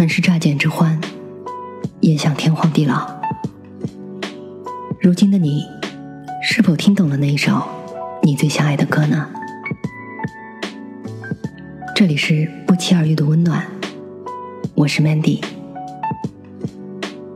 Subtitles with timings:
[0.00, 0.98] 曾是乍见之欢，
[2.00, 3.20] 也想天荒地老。
[4.98, 5.66] 如今的你，
[6.42, 7.62] 是否听懂了那一首
[8.22, 9.28] 你最想爱的歌呢？
[11.94, 13.62] 这里是不期而遇的温暖，
[14.74, 15.44] 我是 Mandy。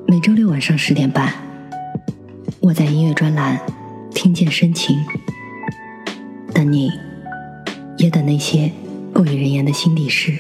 [0.07, 1.35] 每周六晚上十点半，
[2.61, 3.61] 我在音乐专栏
[4.15, 4.97] 听见深情，
[6.55, 6.91] 等你，
[7.99, 8.73] 也等那些
[9.13, 10.35] 不语人言的心底事。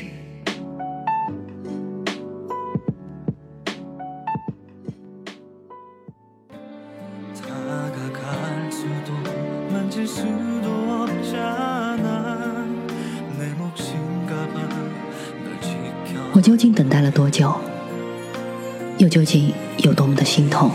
[19.14, 20.72] 究竟有多么的心痛？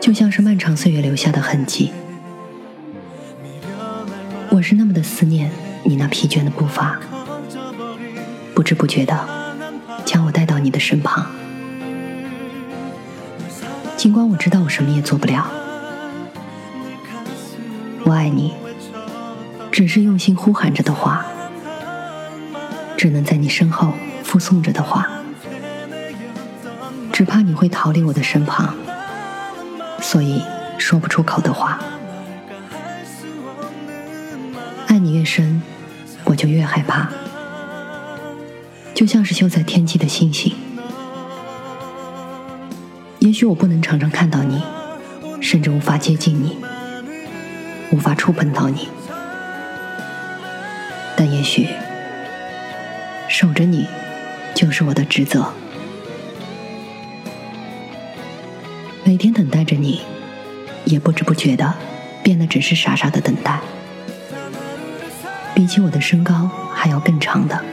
[0.00, 1.92] 就像是漫长岁月留下的痕迹。
[4.48, 5.50] 我是那么的思念
[5.82, 6.98] 你那疲倦的步伐，
[8.54, 9.14] 不知不觉的
[10.06, 11.26] 将我带到你的身旁。
[13.94, 15.46] 尽管我知道我什么也做不了，
[18.06, 18.54] 我爱你，
[19.70, 21.26] 只是用心呼喊着的话，
[22.96, 25.06] 只能在你身后附送着的话。
[27.24, 28.74] 只怕你会逃离我的身旁，
[30.02, 30.42] 所以
[30.76, 31.80] 说不出口的话。
[34.88, 35.62] 爱你越深，
[36.24, 37.08] 我就越害怕，
[38.94, 40.54] 就像是绣在天际的星星。
[43.20, 44.62] 也许我不能常常看到你，
[45.40, 46.58] 甚至无法接近你，
[47.90, 48.90] 无法触碰到你，
[51.16, 51.70] 但也许
[53.30, 53.88] 守着你
[54.54, 55.50] 就是我的职责。
[59.14, 60.00] 每天等待着你，
[60.86, 61.72] 也不知不觉的
[62.24, 63.60] 变得只是傻傻的等待。
[65.54, 67.64] 比起我的身高还要更长的，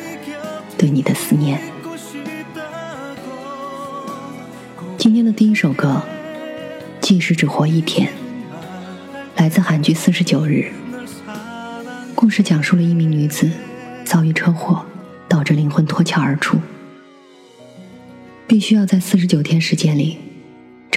[0.77, 1.59] 对你的思念。
[4.99, 6.03] 今天的第一首歌，
[6.99, 8.13] 即使只活一天，
[9.35, 10.71] 来自韩剧《四十九日》。
[12.13, 13.49] 故事讲述了一名女子
[14.05, 14.85] 遭遇车祸，
[15.27, 16.59] 导致灵魂脱壳而出，
[18.45, 20.19] 必须要在四十九天时间里。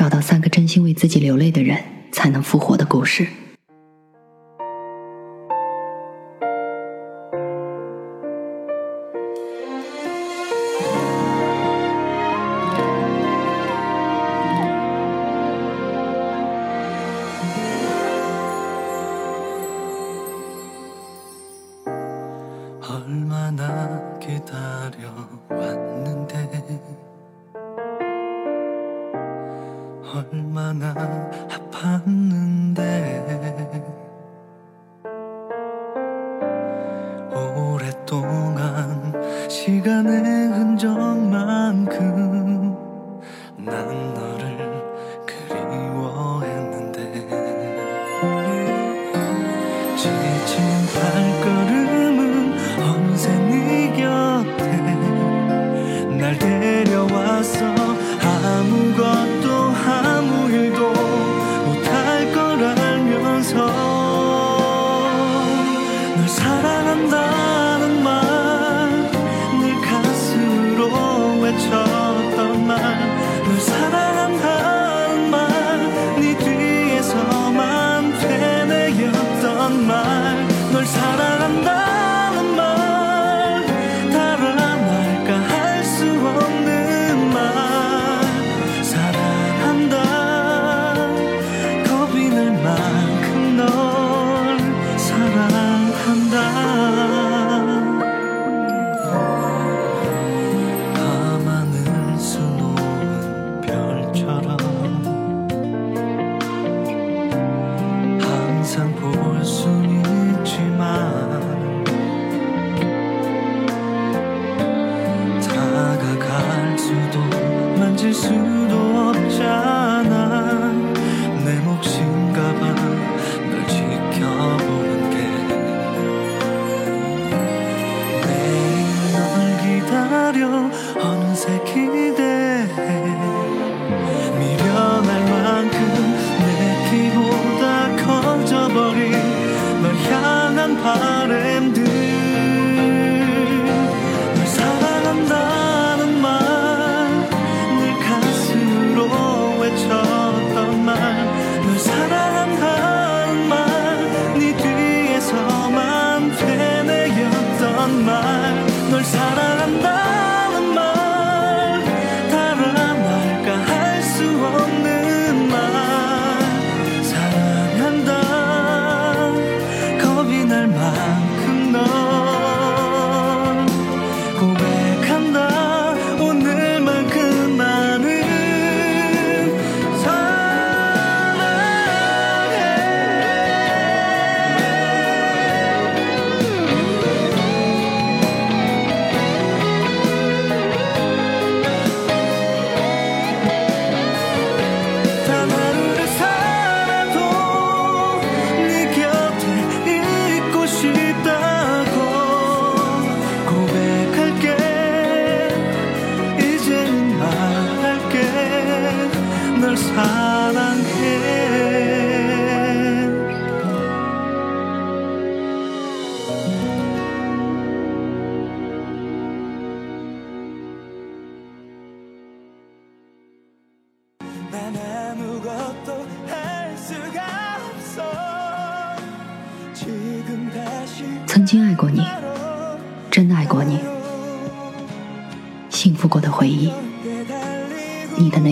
[0.05, 1.83] 找到三个真心为自己流泪的人，
[2.13, 3.27] 才能复活的故事。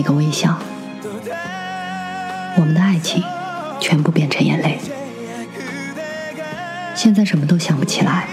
[0.03, 0.59] 个微笑，
[2.57, 3.23] 我们的爱情
[3.79, 4.79] 全部变成眼泪。
[6.93, 8.27] 现在什么都想不起来，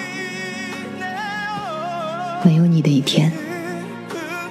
[2.44, 3.32] 没有你的一天，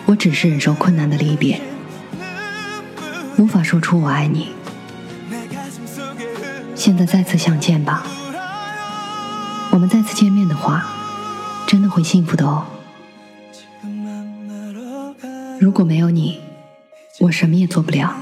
[0.07, 1.61] 我只是忍受困难的离别，
[3.37, 4.53] 无法说出我爱你。
[6.75, 8.03] 现在再次相见吧。
[9.71, 10.83] 我们再次见面的话，
[11.67, 12.65] 真的会幸福的哦。
[15.59, 16.41] 如果没有你，
[17.19, 18.15] 我什么也做不了。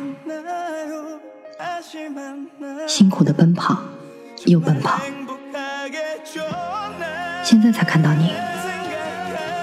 [2.87, 3.77] 辛苦的奔跑，
[4.45, 4.99] 又奔跑，
[7.43, 8.33] 现在才看到你，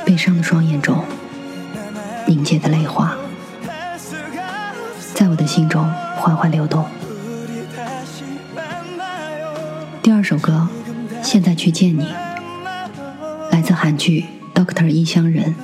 [0.05, 1.05] 悲伤的双眼中
[2.27, 3.17] 凝结的泪花，
[5.15, 5.85] 在我的心中
[6.17, 6.87] 缓缓流动。
[10.03, 10.69] 第二首歌。
[11.23, 12.07] 现在去见你，
[13.51, 15.55] 来自韩剧《Doctor 异乡人》。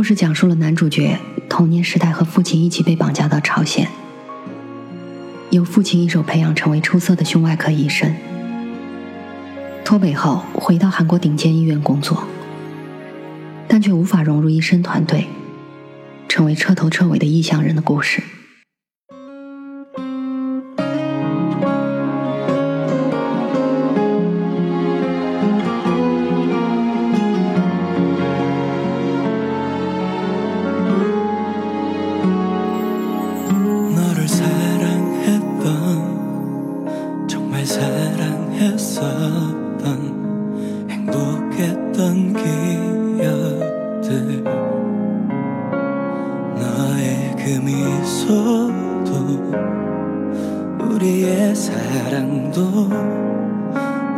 [0.00, 3.86] 故事讲述了男主角童年时代和父亲一起被绑架到朝鲜，
[5.50, 8.10] 由父亲一手培养成为出色的胸外科医生。
[9.84, 12.26] 脱北后回到韩国顶尖医院工作，
[13.68, 15.26] 但却无法融入医生团队，
[16.26, 18.22] 成为彻头彻尾的异乡人的故事。
[39.82, 40.30] 행복했던
[40.88, 42.32] 행복했던
[43.20, 44.44] 기억들.
[46.54, 49.10] 너의 그 미소도
[50.80, 52.88] 우리의 사랑도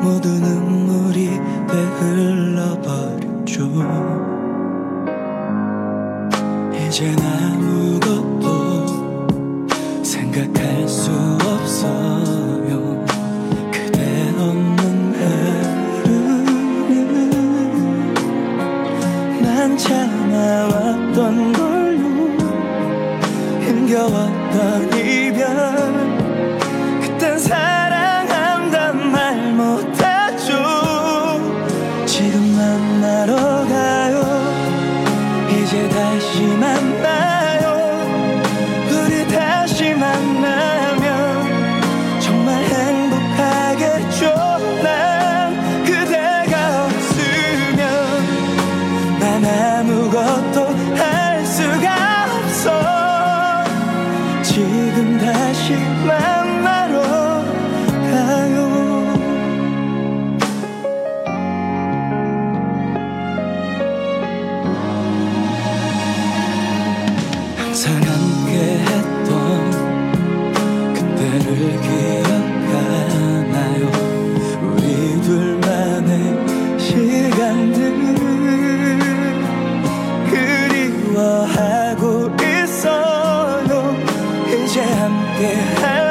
[0.02, 1.26] 모두 눈물이
[1.68, 3.70] 돼 흘러버렸죠.
[6.74, 7.81] 이제 나무
[21.12, 22.38] 참아왔던 걸로
[23.60, 25.46] 힘겨웠던 이별.
[27.00, 27.71] 그땐 사
[50.12, 50.66] 아무것도
[50.96, 51.21] 할
[85.40, 86.01] Yeah.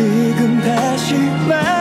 [0.00, 1.14] 지금 다시
[1.46, 1.79] 만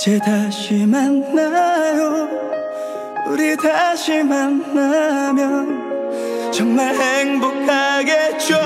[0.00, 2.26] 이제 다시 만나요.
[3.28, 5.68] 우리 다시 만나면
[6.50, 8.56] 정말 행복하겠죠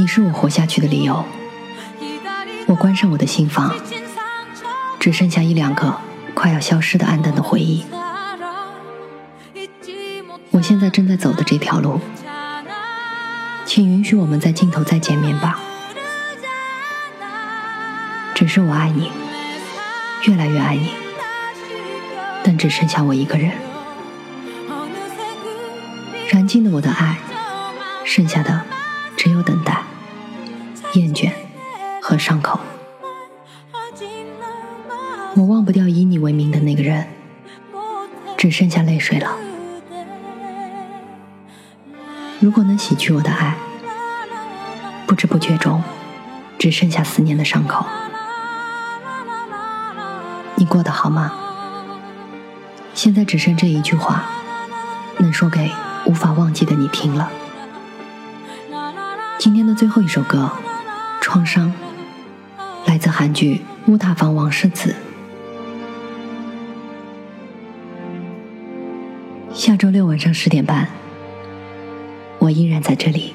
[0.00, 1.22] 你是我活下去的理由。
[2.66, 3.74] 我关上我的心房，
[4.98, 5.94] 只剩下一两个
[6.32, 7.84] 快要消失的暗淡的回忆。
[10.52, 12.00] 我现在正在走的这条路，
[13.66, 15.60] 请允许我们在尽头再见面吧。
[18.34, 19.12] 只是我爱你，
[20.24, 20.94] 越来越爱你，
[22.42, 23.52] 但只剩下我一个人。
[26.30, 27.18] 燃尽了我的爱，
[28.06, 28.62] 剩下的
[29.14, 29.82] 只有等待、
[30.94, 31.30] 厌倦。
[32.02, 32.58] 和伤口，
[35.36, 37.06] 我忘不掉以你为名的那个人，
[38.36, 39.36] 只剩下泪水了。
[42.40, 43.54] 如果能洗去我的爱，
[45.06, 45.80] 不知不觉中，
[46.58, 47.86] 只剩下思念的伤口。
[50.56, 51.32] 你过得好吗？
[52.94, 54.24] 现在只剩这一句话，
[55.18, 55.70] 能说给
[56.06, 57.30] 无法忘记的你听了。
[59.38, 60.50] 今天的最后一首歌，
[61.32, 61.72] 《创伤》。
[62.88, 63.54] 来自韩剧
[63.86, 64.96] 《乌塔房王世子》。
[69.54, 70.88] 下周六晚上十点半，
[72.40, 73.32] 我依然在这里。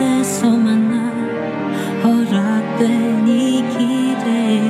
[0.00, 0.96] 그곳에서 만나
[2.02, 4.62] 허락된 이 기대에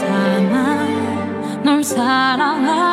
[0.00, 2.83] 다만 널 사랑하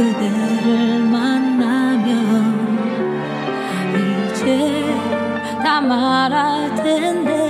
[0.00, 2.08] 그대를 만나면
[4.32, 4.82] 이제
[5.62, 7.49] 다 말할 텐데